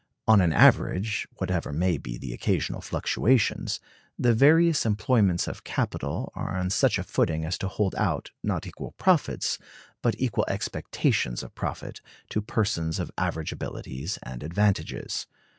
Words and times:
On 0.27 0.41
an 0.41 0.51
average 0.51 1.27
(whatever 1.35 1.71
may 1.71 1.99
be 1.99 2.17
the 2.17 2.33
occasional 2.33 2.81
fluctuations) 2.81 3.79
the 4.17 4.33
various 4.33 4.83
employments 4.83 5.47
of 5.47 5.63
capital 5.63 6.31
are 6.35 6.57
on 6.57 6.71
such 6.71 6.97
a 6.97 7.03
footing 7.03 7.45
as 7.45 7.55
to 7.59 7.67
hold 7.67 7.93
out, 7.93 8.31
not 8.41 8.65
equal 8.65 8.93
profits, 8.93 9.59
but 10.01 10.15
equal 10.17 10.45
expectations 10.47 11.43
of 11.43 11.53
profit, 11.53 12.01
to 12.29 12.41
persons 12.41 12.97
of 12.97 13.11
average 13.15 13.51
abilities 13.51 14.17
and 14.23 14.41
advantages. 14.41 15.27